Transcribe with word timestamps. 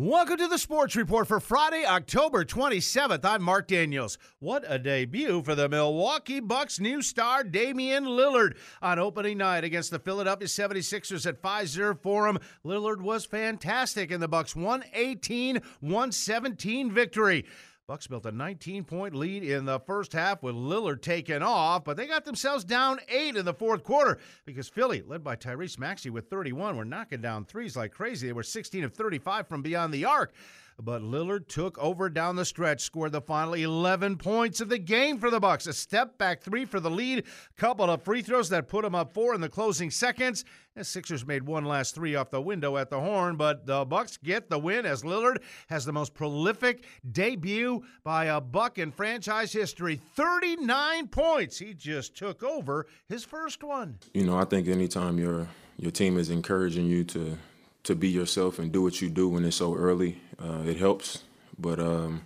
Welcome 0.00 0.36
to 0.36 0.46
the 0.46 0.58
Sports 0.58 0.94
Report 0.94 1.26
for 1.26 1.40
Friday, 1.40 1.84
October 1.84 2.44
27th. 2.44 3.24
I'm 3.24 3.42
Mark 3.42 3.66
Daniels. 3.66 4.16
What 4.38 4.62
a 4.68 4.78
debut 4.78 5.42
for 5.42 5.56
the 5.56 5.68
Milwaukee 5.68 6.38
Bucks 6.38 6.78
new 6.78 7.02
star 7.02 7.42
Damian 7.42 8.04
Lillard 8.04 8.56
on 8.80 9.00
opening 9.00 9.38
night 9.38 9.64
against 9.64 9.90
the 9.90 9.98
Philadelphia 9.98 10.46
76ers 10.46 11.26
at 11.26 11.42
Fiserv 11.42 12.00
Forum. 12.00 12.38
Lillard 12.64 13.02
was 13.02 13.24
fantastic 13.24 14.12
in 14.12 14.20
the 14.20 14.28
Bucks 14.28 14.54
118-117 14.54 16.92
victory. 16.92 17.44
Bucks 17.88 18.06
built 18.06 18.26
a 18.26 18.32
19-point 18.32 19.14
lead 19.14 19.42
in 19.42 19.64
the 19.64 19.80
first 19.80 20.12
half 20.12 20.42
with 20.42 20.54
Lillard 20.54 21.00
taking 21.00 21.40
off, 21.40 21.84
but 21.84 21.96
they 21.96 22.06
got 22.06 22.26
themselves 22.26 22.62
down 22.62 23.00
eight 23.08 23.34
in 23.34 23.46
the 23.46 23.54
fourth 23.54 23.82
quarter 23.82 24.18
because 24.44 24.68
Philly, 24.68 25.02
led 25.06 25.24
by 25.24 25.36
Tyrese 25.36 25.78
Maxey 25.78 26.10
with 26.10 26.28
31, 26.28 26.76
were 26.76 26.84
knocking 26.84 27.22
down 27.22 27.46
threes 27.46 27.78
like 27.78 27.92
crazy. 27.92 28.26
They 28.26 28.34
were 28.34 28.42
16 28.42 28.84
of 28.84 28.92
35 28.92 29.48
from 29.48 29.62
beyond 29.62 29.94
the 29.94 30.04
arc. 30.04 30.34
But 30.80 31.00
Lillard 31.02 31.48
took 31.48 31.78
over 31.78 32.10
down 32.10 32.36
the 32.36 32.44
stretch, 32.44 32.82
scored 32.82 33.12
the 33.12 33.22
final 33.22 33.54
11 33.54 34.18
points 34.18 34.60
of 34.60 34.68
the 34.68 34.78
game 34.78 35.18
for 35.18 35.30
the 35.30 35.40
Bucks. 35.40 35.66
A 35.66 35.72
step 35.72 36.18
back 36.18 36.42
three 36.42 36.66
for 36.66 36.80
the 36.80 36.90
lead, 36.90 37.24
couple 37.56 37.90
of 37.90 38.02
free 38.02 38.20
throws 38.20 38.50
that 38.50 38.68
put 38.68 38.84
them 38.84 38.94
up 38.94 39.14
four 39.14 39.34
in 39.34 39.40
the 39.40 39.48
closing 39.48 39.90
seconds. 39.90 40.44
The 40.78 40.84
Sixers 40.84 41.26
made 41.26 41.42
one 41.42 41.64
last 41.64 41.96
three 41.96 42.14
off 42.14 42.30
the 42.30 42.40
window 42.40 42.76
at 42.76 42.88
the 42.88 43.00
horn, 43.00 43.34
but 43.34 43.66
the 43.66 43.84
Bucks 43.84 44.16
get 44.16 44.48
the 44.48 44.60
win 44.60 44.86
as 44.86 45.02
Lillard 45.02 45.38
has 45.68 45.84
the 45.84 45.92
most 45.92 46.14
prolific 46.14 46.84
debut 47.10 47.82
by 48.04 48.26
a 48.26 48.40
Buck 48.40 48.78
in 48.78 48.92
franchise 48.92 49.52
history. 49.52 50.00
39 50.14 51.08
points. 51.08 51.58
He 51.58 51.74
just 51.74 52.16
took 52.16 52.44
over 52.44 52.86
his 53.08 53.24
first 53.24 53.64
one. 53.64 53.98
You 54.14 54.24
know, 54.24 54.38
I 54.38 54.44
think 54.44 54.68
anytime 54.68 55.18
your 55.18 55.48
your 55.78 55.90
team 55.90 56.16
is 56.16 56.30
encouraging 56.30 56.86
you 56.86 57.02
to 57.06 57.36
to 57.82 57.96
be 57.96 58.08
yourself 58.08 58.60
and 58.60 58.70
do 58.70 58.80
what 58.80 59.02
you 59.02 59.10
do 59.10 59.28
when 59.28 59.44
it's 59.44 59.56
so 59.56 59.74
early, 59.74 60.20
uh, 60.40 60.62
it 60.64 60.76
helps. 60.76 61.24
But 61.58 61.80
um, 61.80 62.22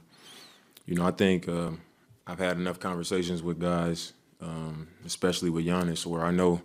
you 0.85 0.95
know, 0.95 1.07
I 1.07 1.13
think 1.13 1.49
uh, 1.49 1.71
I've 2.27 2.39
had 2.39 2.59
enough 2.59 2.79
conversations 2.79 3.43
with 3.43 3.59
guys, 3.59 4.13
um, 4.43 4.89
especially 5.07 5.49
with 5.49 5.65
Giannis, 5.65 6.05
where 6.05 6.23
I 6.23 6.31
know 6.33 6.61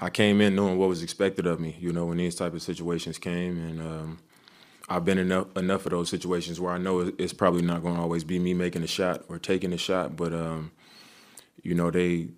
I 0.00 0.10
came 0.10 0.40
in 0.40 0.54
knowing 0.54 0.78
what 0.78 0.88
was 0.88 1.02
expected 1.02 1.46
of 1.46 1.60
me. 1.60 1.76
You 1.78 1.92
know, 1.92 2.06
when 2.06 2.18
these 2.18 2.34
type 2.34 2.54
of 2.54 2.62
situations 2.62 3.18
came, 3.18 3.58
and 3.58 3.80
um, 3.80 4.18
I've 4.88 5.04
been 5.04 5.18
enough 5.18 5.56
enough 5.56 5.86
of 5.86 5.92
those 5.92 6.08
situations 6.08 6.58
where 6.58 6.72
I 6.72 6.78
know 6.78 7.12
it's 7.18 7.32
probably 7.32 7.62
not 7.62 7.82
going 7.82 7.96
to 7.96 8.00
always 8.00 8.24
be 8.24 8.38
me 8.38 8.54
making 8.54 8.82
a 8.82 8.86
shot 8.88 9.24
or 9.28 9.38
taking 9.38 9.72
a 9.72 9.78
shot, 9.78 10.16
but 10.16 10.32
um, 10.32 10.72
you 11.62 11.74
know 11.74 11.90
they 11.90 12.28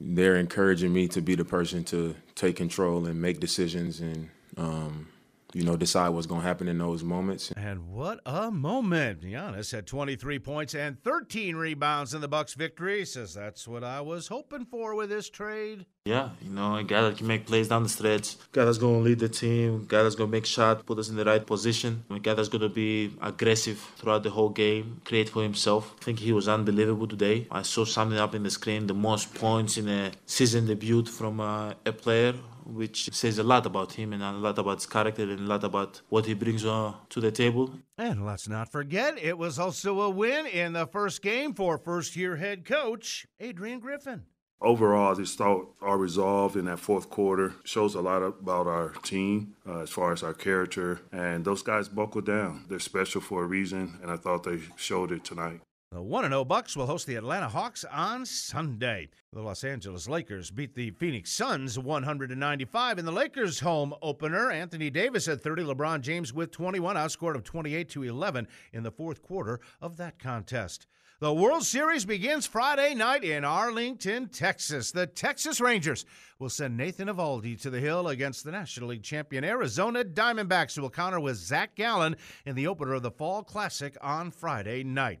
they're 0.00 0.36
encouraging 0.36 0.92
me 0.92 1.08
to 1.08 1.20
be 1.20 1.34
the 1.34 1.44
person 1.44 1.84
to 1.84 2.16
take 2.34 2.56
control 2.56 3.06
and 3.06 3.22
make 3.22 3.38
decisions 3.40 4.00
and 4.00 4.28
um, 4.56 5.08
you 5.54 5.62
know, 5.62 5.76
decide 5.76 6.08
what's 6.08 6.26
going 6.26 6.40
to 6.42 6.46
happen 6.46 6.68
in 6.68 6.78
those 6.78 7.04
moments. 7.04 7.52
And 7.56 7.88
what 7.88 8.20
a 8.26 8.50
moment. 8.50 9.22
Giannis 9.22 9.70
had 9.70 9.86
23 9.86 10.40
points 10.40 10.74
and 10.74 11.00
13 11.02 11.54
rebounds 11.54 12.12
in 12.12 12.20
the 12.20 12.28
Bucks 12.28 12.54
victory. 12.54 13.04
Says 13.04 13.34
that's 13.34 13.66
what 13.68 13.84
I 13.84 14.00
was 14.00 14.26
hoping 14.26 14.66
for 14.66 14.94
with 14.96 15.10
this 15.10 15.30
trade. 15.30 15.86
Yeah, 16.06 16.28
you 16.42 16.50
know, 16.50 16.76
a 16.76 16.84
guy 16.84 17.00
that 17.00 17.16
can 17.16 17.26
make 17.26 17.46
plays 17.46 17.68
down 17.68 17.82
the 17.82 17.88
stretch, 17.88 18.36
guy 18.52 18.66
that's 18.66 18.76
going 18.76 18.98
to 18.98 19.08
lead 19.08 19.20
the 19.20 19.28
team, 19.30 19.86
guy 19.88 20.02
that's 20.02 20.14
going 20.14 20.28
to 20.28 20.36
make 20.36 20.44
shots, 20.44 20.82
put 20.82 20.98
us 20.98 21.08
in 21.08 21.16
the 21.16 21.24
right 21.24 21.46
position, 21.46 22.04
a 22.10 22.18
guy 22.18 22.34
that's 22.34 22.50
going 22.50 22.60
to 22.60 22.68
be 22.68 23.10
aggressive 23.22 23.78
throughout 23.96 24.22
the 24.22 24.28
whole 24.28 24.50
game, 24.50 25.00
create 25.06 25.30
for 25.30 25.42
himself. 25.42 25.94
I 25.98 26.04
think 26.04 26.18
he 26.18 26.30
was 26.32 26.46
unbelievable 26.46 27.08
today. 27.08 27.46
I 27.50 27.62
saw 27.62 27.86
something 27.86 28.18
up 28.18 28.34
in 28.34 28.42
the 28.42 28.50
screen, 28.50 28.86
the 28.86 28.92
most 28.92 29.34
points 29.34 29.78
in 29.78 29.88
a 29.88 30.12
season 30.26 30.66
debut 30.66 31.06
from 31.06 31.40
uh, 31.40 31.72
a 31.86 31.92
player 31.92 32.34
which 32.66 33.08
says 33.14 33.38
a 33.38 33.42
lot 33.42 33.64
about 33.64 33.94
him 33.94 34.12
and 34.12 34.22
a 34.22 34.32
lot 34.32 34.58
about 34.58 34.76
his 34.76 34.86
character 34.86 35.22
and 35.22 35.40
a 35.40 35.48
lot 35.48 35.64
about 35.64 36.02
what 36.10 36.26
he 36.26 36.34
brings 36.34 36.66
uh, 36.66 36.92
to 37.08 37.18
the 37.18 37.32
table. 37.32 37.70
And 37.96 38.26
let's 38.26 38.46
not 38.46 38.70
forget, 38.70 39.16
it 39.16 39.38
was 39.38 39.58
also 39.58 40.02
a 40.02 40.10
win 40.10 40.44
in 40.44 40.74
the 40.74 40.86
first 40.86 41.22
game 41.22 41.54
for 41.54 41.78
first 41.78 42.14
year 42.14 42.36
head 42.36 42.66
coach 42.66 43.26
Adrian 43.40 43.80
Griffin. 43.80 44.24
Overall, 44.64 45.14
just 45.14 45.36
thought 45.36 45.74
our 45.82 45.98
resolve 45.98 46.56
in 46.56 46.64
that 46.64 46.78
fourth 46.78 47.10
quarter 47.10 47.52
shows 47.64 47.94
a 47.94 48.00
lot 48.00 48.22
about 48.22 48.66
our 48.66 48.94
team 49.02 49.54
uh, 49.68 49.80
as 49.80 49.90
far 49.90 50.10
as 50.10 50.22
our 50.22 50.32
character. 50.32 51.02
And 51.12 51.44
those 51.44 51.62
guys 51.62 51.86
buckled 51.86 52.24
down. 52.24 52.64
They're 52.70 52.78
special 52.78 53.20
for 53.20 53.44
a 53.44 53.46
reason, 53.46 53.98
and 54.00 54.10
I 54.10 54.16
thought 54.16 54.44
they 54.44 54.60
showed 54.76 55.12
it 55.12 55.22
tonight. 55.22 55.60
The 55.92 56.00
1 56.02 56.24
0 56.24 56.44
Bucks 56.46 56.76
will 56.76 56.86
host 56.86 57.06
the 57.06 57.14
Atlanta 57.16 57.48
Hawks 57.48 57.84
on 57.84 58.24
Sunday. 58.24 59.10
The 59.34 59.42
Los 59.42 59.64
Angeles 59.64 60.08
Lakers 60.08 60.50
beat 60.50 60.74
the 60.74 60.90
Phoenix 60.92 61.30
Suns 61.30 61.78
195 61.78 62.98
in 62.98 63.04
the 63.04 63.12
Lakers' 63.12 63.60
home 63.60 63.94
opener. 64.00 64.50
Anthony 64.50 64.88
Davis 64.88 65.26
had 65.26 65.42
30, 65.42 65.62
LeBron 65.64 66.00
James 66.00 66.32
with 66.32 66.50
21, 66.50 66.96
outscored 66.96 67.36
of 67.36 67.44
28 67.44 67.88
to 67.90 68.02
11 68.02 68.48
in 68.72 68.82
the 68.82 68.90
fourth 68.90 69.22
quarter 69.22 69.60
of 69.82 69.98
that 69.98 70.18
contest. 70.18 70.86
The 71.20 71.32
World 71.32 71.62
Series 71.62 72.04
begins 72.04 72.44
Friday 72.44 72.92
night 72.92 73.22
in 73.22 73.44
Arlington, 73.44 74.26
Texas. 74.26 74.90
The 74.90 75.06
Texas 75.06 75.60
Rangers 75.60 76.04
will 76.40 76.48
send 76.48 76.76
Nathan 76.76 77.06
Eovaldi 77.06 77.60
to 77.62 77.70
the 77.70 77.78
hill 77.78 78.08
against 78.08 78.44
the 78.44 78.50
National 78.50 78.88
League 78.88 79.04
champion 79.04 79.44
Arizona 79.44 80.02
Diamondbacks, 80.02 80.74
who 80.74 80.82
will 80.82 80.90
counter 80.90 81.20
with 81.20 81.36
Zach 81.36 81.76
Gallen 81.76 82.16
in 82.44 82.56
the 82.56 82.66
opener 82.66 82.94
of 82.94 83.02
the 83.02 83.12
Fall 83.12 83.44
Classic 83.44 83.96
on 84.00 84.32
Friday 84.32 84.82
night. 84.82 85.20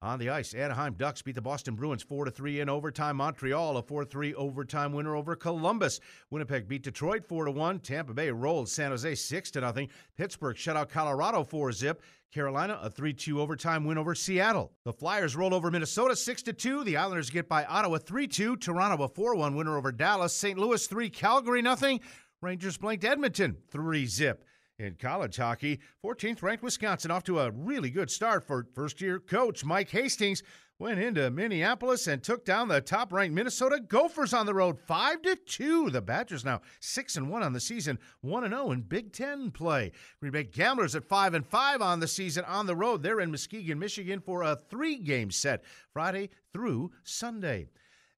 On 0.00 0.20
the 0.20 0.30
ice, 0.30 0.54
Anaheim 0.54 0.94
Ducks 0.94 1.22
beat 1.22 1.34
the 1.34 1.42
Boston 1.42 1.74
Bruins 1.74 2.04
4 2.04 2.30
3 2.30 2.60
in 2.60 2.68
overtime. 2.68 3.16
Montreal, 3.16 3.78
a 3.78 3.82
4 3.82 4.04
3 4.04 4.32
overtime 4.34 4.92
winner 4.92 5.16
over 5.16 5.34
Columbus. 5.34 5.98
Winnipeg 6.30 6.68
beat 6.68 6.84
Detroit 6.84 7.24
4 7.26 7.50
1. 7.50 7.80
Tampa 7.80 8.14
Bay 8.14 8.30
rolled 8.30 8.68
San 8.68 8.92
Jose 8.92 9.12
6 9.16 9.52
0. 9.52 9.74
Pittsburgh 10.16 10.56
shut 10.56 10.76
out 10.76 10.88
Colorado 10.88 11.42
4 11.42 11.72
zip. 11.72 12.02
Carolina, 12.32 12.78
a 12.80 12.88
3 12.88 13.12
2 13.12 13.40
overtime 13.40 13.84
win 13.84 13.98
over 13.98 14.14
Seattle. 14.14 14.70
The 14.84 14.92
Flyers 14.92 15.34
roll 15.34 15.52
over 15.52 15.68
Minnesota 15.68 16.14
6 16.14 16.44
2. 16.44 16.84
The 16.84 16.96
Islanders 16.96 17.30
get 17.30 17.48
by 17.48 17.64
Ottawa 17.64 17.98
3 17.98 18.28
2. 18.28 18.56
Toronto, 18.58 19.02
a 19.02 19.08
4 19.08 19.34
1 19.34 19.56
winner 19.56 19.76
over 19.76 19.90
Dallas. 19.90 20.32
St. 20.32 20.56
Louis 20.56 20.86
3, 20.86 21.10
Calgary 21.10 21.60
nothing. 21.60 21.98
Rangers 22.40 22.78
blanked 22.78 23.04
Edmonton 23.04 23.56
3 23.72 24.06
zip. 24.06 24.44
In 24.78 24.94
college 24.94 25.38
hockey, 25.38 25.80
14th 26.04 26.40
ranked 26.40 26.62
Wisconsin 26.62 27.10
off 27.10 27.24
to 27.24 27.40
a 27.40 27.50
really 27.50 27.90
good 27.90 28.12
start 28.12 28.46
for 28.46 28.68
first 28.74 29.00
year 29.00 29.18
coach 29.18 29.64
Mike 29.64 29.90
Hastings. 29.90 30.44
Went 30.78 31.00
into 31.00 31.32
Minneapolis 31.32 32.06
and 32.06 32.22
took 32.22 32.44
down 32.44 32.68
the 32.68 32.80
top 32.80 33.12
ranked 33.12 33.34
Minnesota 33.34 33.80
Gophers 33.80 34.32
on 34.32 34.46
the 34.46 34.54
road 34.54 34.78
5 34.78 35.22
to 35.22 35.34
2. 35.34 35.90
The 35.90 36.00
Badgers 36.00 36.44
now 36.44 36.60
6 36.78 37.16
and 37.16 37.28
1 37.28 37.42
on 37.42 37.52
the 37.52 37.58
season, 37.58 37.98
1 38.20 38.44
and 38.44 38.54
0 38.54 38.70
in 38.70 38.82
Big 38.82 39.12
10 39.12 39.50
play. 39.50 39.90
Green 40.20 40.30
Bay 40.30 40.44
Gamblers 40.44 40.94
at 40.94 41.08
5 41.08 41.34
and 41.34 41.44
5 41.44 41.82
on 41.82 41.98
the 41.98 42.06
season 42.06 42.44
on 42.44 42.66
the 42.66 42.76
road. 42.76 43.02
They're 43.02 43.18
in 43.18 43.32
Muskegon, 43.32 43.80
Michigan 43.80 44.20
for 44.20 44.44
a 44.44 44.60
3-game 44.70 45.32
set 45.32 45.64
Friday 45.92 46.30
through 46.52 46.92
Sunday. 47.02 47.66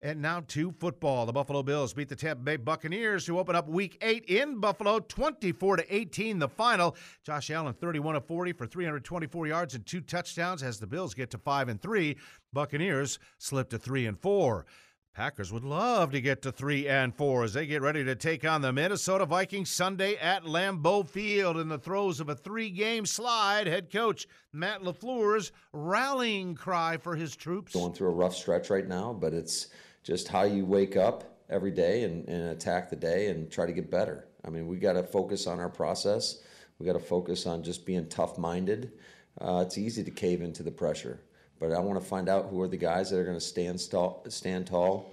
And 0.03 0.23
now 0.23 0.43
to 0.49 0.73
football. 0.73 1.27
The 1.27 1.33
Buffalo 1.33 1.63
Bills 1.63 1.93
beat 1.93 2.09
the 2.09 2.17
Tampa 2.17 2.43
Bay 2.43 2.57
Buccaneers, 2.57 3.27
who 3.27 3.39
open 3.39 3.55
up 3.55 3.69
Week 3.69 3.99
Eight 4.01 4.25
in 4.25 4.59
Buffalo, 4.59 4.99
24 4.99 5.77
to 5.77 5.95
18. 5.95 6.39
The 6.39 6.49
final. 6.49 6.97
Josh 7.23 7.51
Allen, 7.51 7.75
31 7.75 8.17
of 8.17 8.25
40 8.25 8.55
for 8.55 8.67
324 8.67 9.47
yards 9.47 9.75
and 9.75 9.85
two 9.85 10.01
touchdowns. 10.01 10.63
As 10.63 10.81
the 10.81 10.87
Bills 10.87 11.13
get 11.13 11.31
to 11.33 11.39
five 11.39 11.69
and 11.69 11.83
three, 11.83 12.17
Buccaneers 12.51 13.19
slip 13.37 13.69
to 13.71 13.79
three 13.79 14.07
and 14.07 14.19
four. 14.19 14.65
Packers 15.13 15.53
would 15.53 15.65
love 15.65 16.13
to 16.13 16.21
get 16.21 16.41
to 16.43 16.53
three 16.53 16.89
and 16.89 17.15
four 17.15 17.45
as 17.45 17.53
they 17.53 17.67
get 17.67 17.83
ready 17.83 18.03
to 18.05 18.15
take 18.15 18.47
on 18.47 18.63
the 18.63 18.73
Minnesota 18.73 19.27
Vikings 19.27 19.69
Sunday 19.69 20.15
at 20.17 20.45
Lambeau 20.45 21.07
Field 21.07 21.59
in 21.59 21.69
the 21.69 21.79
throes 21.79 22.21
of 22.21 22.29
a 22.29 22.35
three-game 22.35 23.05
slide. 23.05 23.67
Head 23.67 23.91
coach 23.93 24.27
Matt 24.53 24.83
LaFleur's 24.83 25.51
rallying 25.73 26.55
cry 26.55 26.97
for 26.97 27.17
his 27.17 27.35
troops. 27.37 27.75
Going 27.75 27.93
through 27.93 28.09
a 28.09 28.15
rough 28.15 28.37
stretch 28.37 28.71
right 28.71 28.87
now, 28.87 29.13
but 29.13 29.35
it's 29.35 29.69
just 30.03 30.29
how 30.29 30.43
you 30.43 30.65
wake 30.65 30.97
up 30.97 31.25
every 31.49 31.71
day 31.71 32.05
and, 32.05 32.29
and 32.29 32.51
attack 32.51 32.91
the 32.91 32.97
day 32.97 33.29
and 33.29 33.51
try 33.51 33.67
to 33.67 33.73
get 33.73 33.91
better. 33.91 34.27
I 34.45 34.51
mean, 34.51 34.67
we 34.67 34.77
got 34.77 34.95
to 34.95 35.03
focus 35.03 35.47
on 35.47 35.61
our 35.61 35.69
process. 35.69 36.43
We 36.79 36.87
got 36.87 36.95
to 36.95 36.99
focus 36.99 37.47
on 37.47 37.63
just 37.63 37.85
being 37.85 38.09
tough 38.09 38.39
minded. 38.39 38.93
Uh, 39.41 39.63
it's 39.67 39.77
easy 39.77 40.03
to 40.05 40.11
cave 40.11 40.43
into 40.43 40.63
the 40.63 40.71
pressure, 40.71 41.21
but 41.59 41.73
I 41.73 41.81
want 41.81 42.01
to 42.01 42.07
find 42.07 42.29
out 42.29 42.47
who 42.47 42.61
are 42.63 42.69
the 42.69 42.77
guys 42.77 43.11
that 43.11 43.19
are 43.19 43.25
going 43.25 43.37
to 43.37 43.41
stand, 43.41 43.81
stand 43.81 44.67
tall 44.67 45.13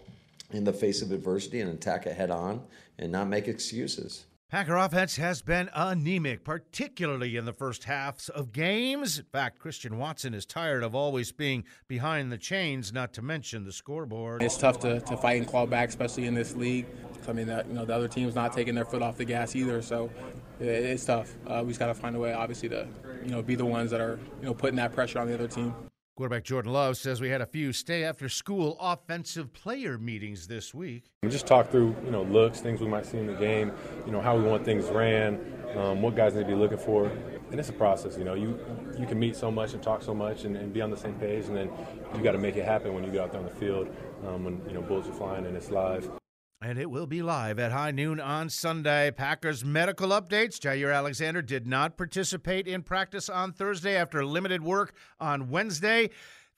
in 0.52 0.64
the 0.64 0.74
face 0.74 1.02
of 1.02 1.12
adversity 1.12 1.62
and 1.62 1.72
attack 1.72 2.06
it 2.08 2.16
head 2.16 2.32
on 2.32 2.64
and 2.98 3.12
not 3.12 3.28
make 3.28 3.48
excuses. 3.48 4.26
Packer 4.50 4.78
offense 4.78 5.18
has 5.18 5.42
been 5.42 5.70
anemic, 5.74 6.46
particularly 6.46 7.36
in 7.36 7.44
the 7.44 7.52
first 7.52 7.84
halves 7.84 8.30
of 8.30 8.54
games. 8.54 9.20
In 9.20 9.26
fact, 9.26 9.60
Christian 9.60 9.98
Watson 9.98 10.34
is 10.34 10.46
tired 10.46 10.84
of 10.84 10.96
always 10.96 11.34
being 11.34 11.66
behind 11.90 12.32
the 12.32 12.38
chains, 12.38 12.94
not 12.94 13.12
to 13.16 13.22
mention 13.22 13.66
the 13.66 13.74
scoreboard. 13.74 14.42
It's 14.42 14.56
tough 14.56 14.80
to, 14.80 15.02
to 15.02 15.18
fight 15.18 15.42
and 15.42 15.46
claw 15.46 15.66
back, 15.66 15.90
especially 15.90 16.28
in 16.28 16.34
this 16.34 16.56
league. 16.56 16.86
I 17.28 17.34
mean, 17.34 17.48
that 17.48 17.68
you 17.68 17.74
know 17.74 17.84
the 17.84 17.94
other 17.94 18.08
team's 18.08 18.36
not 18.36 18.54
taking 18.54 18.74
their 18.74 18.86
foot 18.86 19.02
off 19.02 19.18
the 19.18 19.26
gas 19.26 19.54
either, 19.54 19.82
so 19.82 20.10
it's 20.62 21.04
tough. 21.04 21.36
Uh, 21.46 21.62
we 21.64 21.72
just 21.72 21.80
got 21.82 21.88
to 21.88 21.94
find 21.94 22.16
a 22.16 22.20
way, 22.20 22.32
obviously, 22.32 22.70
to 22.70 22.88
you 23.26 23.32
know 23.32 23.42
be 23.42 23.56
the 23.56 23.66
ones 23.66 23.92
that 23.92 24.00
are 24.00 24.18
you 24.40 24.46
know 24.46 24.54
putting 24.54 24.78
that 24.78 24.94
pressure 24.94 25.20
on 25.20 25.28
the 25.28 25.34
other 25.34 25.50
team. 25.50 25.76
Quarterback 26.18 26.46
Jordan 26.46 26.74
Love 26.74 26.98
says 26.98 27.22
we 27.22 27.30
had 27.30 27.42
a 27.42 27.46
few 27.46 27.72
stay 27.72 28.04
after 28.04 28.28
school 28.28 28.76
offensive 28.82 29.54
player 29.54 30.00
meetings 30.00 30.48
this 30.48 30.74
week. 30.74 31.12
We 31.22 31.30
just 31.30 31.46
talk 31.46 31.70
through, 31.70 31.96
you 32.04 32.10
know, 32.10 32.24
looks, 32.24 32.60
things 32.60 32.82
we 32.82 32.88
might 32.88 33.06
see 33.06 33.20
in 33.20 33.28
the 33.28 33.36
game, 33.36 33.72
you 34.04 34.12
know, 34.12 34.20
how 34.20 34.36
we 34.36 34.42
want 34.42 34.66
things 34.66 34.86
ran, 34.86 35.40
um, 35.76 36.02
what 36.02 36.16
guys 36.16 36.34
need 36.34 36.42
to 36.42 36.48
be 36.48 36.56
looking 36.56 36.80
for. 36.80 37.06
and 37.52 37.60
it's 37.60 37.70
a 37.70 37.74
process. 37.74 38.18
You 38.18 38.24
know, 38.24 38.34
you 38.34 38.60
you 38.98 39.06
can 39.06 39.20
meet 39.20 39.36
so 39.36 39.52
much 39.52 39.74
and 39.76 39.84
talk 39.84 40.02
so 40.02 40.16
much 40.16 40.44
and, 40.44 40.58
and 40.58 40.74
be 40.74 40.82
on 40.82 40.90
the 40.90 40.98
same 40.98 41.14
page, 41.20 41.46
and 41.46 41.56
then 41.56 41.70
you 42.16 42.24
got 42.24 42.32
to 42.32 42.40
make 42.40 42.56
it 42.56 42.66
happen 42.66 42.96
when 42.96 43.04
you 43.04 43.12
get 43.12 43.22
out 43.22 43.32
there 43.32 43.40
on 43.40 43.46
the 43.46 43.54
field 43.54 43.88
um, 44.26 44.44
when 44.44 44.60
you 44.68 44.74
know 44.74 44.82
bullets 44.82 45.08
are 45.08 45.14
flying 45.14 45.46
and 45.46 45.56
it's 45.56 45.70
live. 45.70 46.10
And 46.60 46.80
it 46.80 46.90
will 46.90 47.06
be 47.06 47.22
live 47.22 47.60
at 47.60 47.72
high 47.72 47.92
noon 47.92 48.20
on 48.20 48.50
Sunday. 48.50 49.12
Packers 49.12 49.64
medical 49.64 50.10
updates. 50.10 50.58
Jaire 50.58 50.96
Alexander 50.96 51.44
did 51.44 51.68
not 51.68 51.98
participate 51.98 52.68
in 52.68 52.82
practice 52.82 53.30
on 53.30 53.54
Thursday 53.54 53.96
after 53.96 54.26
limited 54.26 54.64
work 54.64 54.96
on 55.20 55.52
Wednesday. 55.52 56.10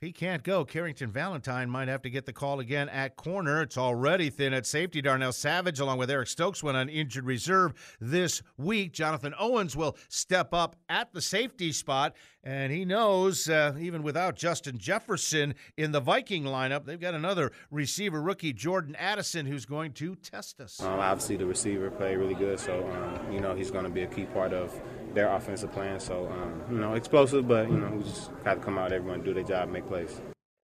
If 0.02 0.06
he 0.06 0.14
can't 0.14 0.44
go, 0.44 0.64
Carrington 0.64 1.12
Valentine 1.12 1.70
might 1.70 1.90
have 1.90 2.02
to 2.04 2.10
get 2.10 2.26
the 2.26 2.32
call 2.32 2.62
again 2.62 2.88
at 2.88 3.18
corner. 3.18 3.62
It's 3.62 3.78
already 3.78 4.30
thin 4.30 4.54
at 4.54 4.66
safety. 4.66 5.02
Darnell 5.02 5.34
Savage, 5.34 5.78
along 5.82 5.98
with 5.98 6.10
Eric 6.10 6.30
Stokes, 6.30 6.64
went 6.64 6.78
on 6.78 6.88
injured 6.88 7.26
reserve 7.26 7.74
this 8.00 8.42
week. 8.58 8.94
Jonathan 8.94 9.34
Owens 9.38 9.76
will 9.76 9.98
step 10.08 10.54
up 10.54 10.78
at 10.88 11.12
the 11.12 11.20
safety 11.20 11.74
spot, 11.74 12.16
and 12.46 12.72
he 12.72 12.86
knows 12.86 13.50
uh, 13.50 13.76
even 13.78 14.02
without 14.02 14.38
Justin 14.38 14.78
Jefferson 14.78 15.54
in 15.76 15.92
the 15.92 16.00
Viking 16.00 16.46
lineup, 16.46 16.86
they've 16.86 16.98
got 16.98 17.14
another 17.14 17.52
receiver 17.70 18.22
rookie, 18.22 18.54
Jordan 18.54 18.96
Addison, 18.96 19.46
who's 19.46 19.66
going 19.66 19.92
to 19.96 20.16
test 20.16 20.62
us. 20.62 20.82
Um, 20.82 20.98
obviously, 21.02 21.36
the 21.36 21.46
receiver 21.46 21.92
played 21.92 22.16
really 22.16 22.36
good, 22.36 22.58
so 22.58 22.90
um, 22.90 23.34
you 23.34 23.42
know 23.42 23.54
he's 23.54 23.70
going 23.70 23.84
to 23.84 23.92
be 23.92 24.04
a 24.04 24.08
key 24.08 24.24
part 24.24 24.54
of 24.54 24.74
their 25.14 25.32
offensive 25.32 25.72
plan. 25.72 26.00
So, 26.00 26.28
um, 26.28 26.62
you 26.72 26.80
know, 26.80 26.94
explosive, 26.94 27.48
but, 27.48 27.70
you 27.70 27.78
know, 27.78 27.90
we 27.92 28.04
just 28.04 28.32
got 28.44 28.56
to 28.56 28.60
come 28.60 28.78
out, 28.78 28.92
everyone 28.92 29.24
do 29.24 29.34
their 29.34 29.44
job, 29.44 29.70
make 29.70 29.88
plays. 29.88 30.20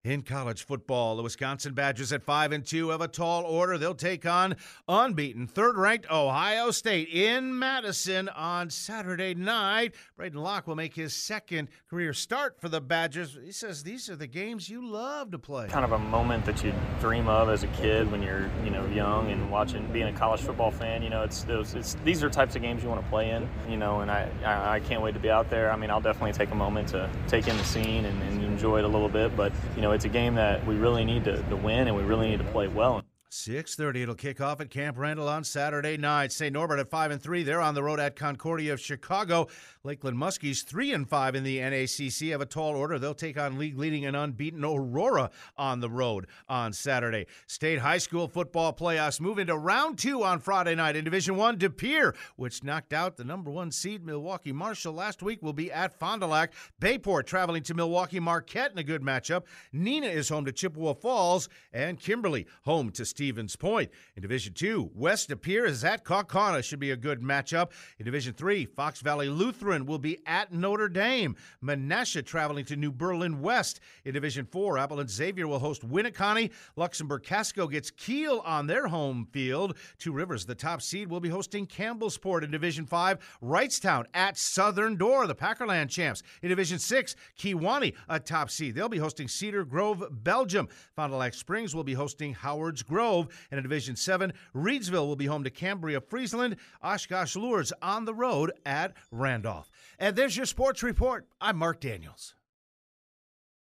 In 0.06 0.22
college 0.22 0.64
football, 0.64 1.16
the 1.16 1.24
Wisconsin 1.24 1.74
Badgers 1.74 2.14
at 2.14 2.22
5 2.22 2.52
and 2.52 2.64
2 2.64 2.90
have 2.90 3.02
a 3.02 3.08
tall 3.08 3.44
order. 3.44 3.76
They'll 3.80 3.96
take 3.96 4.24
on 4.24 4.56
unbeaten 4.88 5.48
third-ranked 5.48 6.12
Ohio 6.12 6.70
State 6.70 7.10
in 7.10 7.58
Madison 7.58 8.30
on 8.30 8.70
Saturday 8.70 9.34
night. 9.34 9.96
Braedyn 10.16 10.36
Locke 10.36 10.68
will 10.68 10.76
make 10.76 10.94
his 10.94 11.16
second 11.16 11.70
career 11.90 12.14
start 12.14 12.62
for 12.62 12.70
the 12.70 12.80
Badgers. 12.80 13.36
He 13.44 13.52
says 13.52 13.82
these 13.82 14.08
are 14.08 14.16
the 14.16 14.28
games 14.28 14.70
you 14.70 14.86
love 14.86 15.32
to 15.32 15.40
play. 15.40 15.70
Kind 15.70 15.84
of 15.84 15.94
a 15.94 15.98
moment 15.98 16.46
that 16.46 16.64
you 16.64 16.72
dream 17.02 17.28
of 17.28 17.50
as 17.50 17.64
a 17.64 17.68
kid 17.70 18.12
when 18.12 18.22
you're, 18.22 18.48
you 18.64 18.70
know, 18.70 18.86
young 18.86 19.32
and 19.32 19.50
watching 19.50 19.92
being 19.92 20.06
a 20.06 20.14
college 20.14 20.42
football 20.42 20.70
fan, 20.70 21.02
you 21.02 21.10
know, 21.10 21.24
it's 21.24 21.46
those 21.46 21.74
it's 21.74 21.96
these 22.04 22.24
are 22.24 22.30
types 22.30 22.56
of 22.56 22.62
games 22.62 22.84
you 22.84 22.90
want 22.90 23.04
to 23.04 23.10
play 23.10 23.32
in, 23.32 23.50
you 23.68 23.78
know, 23.78 24.02
and 24.02 24.12
I 24.12 24.30
I, 24.46 24.82
can't 24.82 25.02
wait 25.02 25.16
to 25.16 25.20
be 25.20 25.32
out 25.32 25.50
there. 25.50 25.72
I 25.72 25.76
mean, 25.76 25.90
I'll 25.90 26.00
definitely 26.00 26.34
take 26.34 26.52
a 26.52 26.56
moment 26.56 26.90
to 26.90 27.10
take 27.28 27.48
in 27.48 27.58
the 27.58 27.64
scene 27.64 28.06
and, 28.06 28.22
and 28.22 28.45
enjoy 28.56 28.80
it 28.80 28.86
a 28.86 28.88
little 28.88 29.10
bit, 29.10 29.36
but 29.36 29.54
you 29.76 29.82
know, 29.82 29.92
it's 29.92 30.06
a 30.06 30.10
game 30.10 30.36
that 30.36 30.66
we 30.66 30.76
really 30.76 31.04
need 31.04 31.26
to, 31.26 31.44
to 31.44 31.58
win 31.58 31.88
and 31.88 31.96
we 31.96 32.04
really 32.04 32.30
need 32.30 32.40
to 32.40 32.52
play 32.52 32.68
well. 32.68 33.05
6:30 33.36 34.04
it'll 34.04 34.16
kick 34.16 34.40
off 34.40 34.62
at 34.62 34.70
Camp 34.70 34.98
Randall 34.98 35.28
on 35.28 35.44
Saturday 35.44 35.98
night. 35.98 36.32
St. 36.32 36.54
Norbert 36.54 36.80
at 36.80 36.90
5 36.90 37.12
and 37.12 37.22
3. 37.22 37.44
They're 37.44 37.60
on 37.60 37.76
the 37.76 37.84
road 37.84 38.00
at 38.00 38.16
Concordia 38.16 38.72
of 38.72 38.80
Chicago. 38.80 39.48
Lakeland 39.84 40.18
Muskies 40.18 40.64
3 40.64 40.94
and 40.94 41.08
5 41.08 41.36
in 41.36 41.44
the 41.44 41.60
NACC 41.60 42.32
have 42.32 42.40
a 42.40 42.46
tall 42.46 42.76
order. 42.76 42.98
They'll 42.98 43.14
take 43.14 43.38
on 43.38 43.60
league 43.60 43.78
leading 43.78 44.06
and 44.06 44.16
unbeaten 44.16 44.64
Aurora 44.64 45.32
on 45.58 45.82
the 45.82 45.90
road 45.90 46.28
on 46.48 46.72
Saturday. 46.72 47.28
State 47.46 47.80
high 47.80 47.98
school 47.98 48.30
football 48.30 48.72
playoffs 48.74 49.20
move 49.20 49.38
into 49.38 49.58
round 49.58 50.00
2 50.00 50.24
on 50.24 50.40
Friday 50.40 50.74
night 50.74 50.96
in 50.96 51.04
Division 51.04 51.36
1 51.36 51.58
De 51.58 51.70
Pere, 51.70 52.16
which 52.38 52.64
knocked 52.64 52.94
out 52.94 53.18
the 53.18 53.26
number 53.26 53.52
1 53.52 53.70
seed 53.70 54.06
Milwaukee 54.06 54.54
Marshall 54.54 54.94
last 54.94 55.22
week 55.22 55.44
will 55.44 55.54
be 55.54 55.72
at 55.72 56.00
Fond 56.00 56.22
du 56.22 56.28
Lac. 56.28 56.54
Bay 56.80 56.98
Port 56.98 57.28
traveling 57.28 57.64
to 57.64 57.74
Milwaukee 57.74 58.22
Marquette 58.22 58.72
in 58.72 58.78
a 58.78 58.84
good 58.84 59.02
matchup. 59.02 59.44
Neenah 59.74 60.12
is 60.12 60.30
home 60.30 60.46
to 60.46 60.54
Chippewa 60.54 60.94
Falls 60.94 61.50
and 61.74 62.00
Kimberly 62.00 62.48
home 62.64 62.92
to 62.92 63.04
Steve 63.04 63.25
Stevens 63.26 63.56
Point. 63.56 63.90
In 64.16 64.22
Division 64.22 64.54
2, 64.54 64.92
West 64.94 65.34
Pere 65.42 65.66
is 65.66 65.84
at 65.84 66.06
Kaukauna. 66.06 66.64
Should 66.64 66.80
be 66.80 66.92
a 66.92 66.96
good 66.96 67.22
matchup. 67.24 67.72
In 67.98 68.06
Division 68.06 68.36
3, 68.36 68.66
Fox 68.68 69.02
Valley 69.02 69.30
Lutheran 69.30 69.88
will 69.88 69.98
be 69.98 70.20
at 70.28 70.54
Notre 70.54 70.88
Dame. 70.88 71.36
Menasha 71.64 72.24
traveling 72.24 72.66
to 72.66 72.76
New 72.76 72.92
Berlin 72.92 73.42
West. 73.42 73.80
In 74.04 74.14
Division 74.14 74.46
4, 74.46 74.78
Appleton 74.78 75.08
Xavier 75.08 75.48
will 75.48 75.58
host 75.58 75.82
Winneconne. 75.82 76.52
Luxembourg 76.76 77.24
Casco 77.24 77.66
gets 77.66 77.90
Kiel 77.90 78.44
on 78.46 78.68
their 78.68 78.90
home 78.90 79.28
field. 79.32 79.76
Two 79.98 80.12
Rivers, 80.12 80.46
the 80.46 80.54
top 80.54 80.84
seed, 80.84 81.10
will 81.10 81.20
be 81.20 81.30
hosting 81.30 81.66
Campbellsport. 81.66 82.44
In 82.44 82.52
Division 82.52 82.86
5, 82.86 83.40
Wrightstown 83.44 84.06
at 84.14 84.38
Southern 84.38 84.98
Door, 84.98 85.26
the 85.26 85.34
Packerland 85.34 85.90
champs. 85.90 86.22
In 86.44 86.50
Division 86.50 86.78
6, 86.78 87.16
Kewaunee, 87.40 87.96
a 88.08 88.20
top 88.20 88.52
seed. 88.52 88.76
They'll 88.76 88.88
be 88.88 89.00
hosting 89.00 89.28
Cedar 89.28 89.66
Grove, 89.66 90.06
Belgium. 90.12 90.68
Fond 90.96 91.12
du 91.12 91.18
Lac 91.18 91.34
Springs 91.34 91.74
will 91.74 91.84
be 91.84 91.96
hosting 91.96 92.36
Howards 92.36 92.84
Grove. 92.84 93.05
Grove. 93.06 93.28
And 93.52 93.60
in 93.60 93.64
Division 93.64 93.96
7, 93.96 94.34
Reedsville 94.56 95.06
will 95.06 95.16
be 95.16 95.28
home 95.28 95.44
to 95.44 95.52
Cambria, 95.52 96.02
Friesland. 96.02 96.56
Oshkosh 96.82 97.36
Lourdes 97.36 97.72
on 97.80 98.06
the 98.06 98.16
road 98.16 98.52
at 98.66 98.94
Randolph. 99.12 99.70
And 100.00 100.16
there's 100.16 100.36
your 100.36 100.48
sports 100.48 100.82
report. 100.82 101.28
I'm 101.40 101.58
Mark 101.58 101.80
Daniels. 101.80 102.34